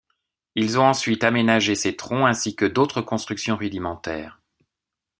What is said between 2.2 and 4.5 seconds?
ainsi que d'autres constructions rudimentaires.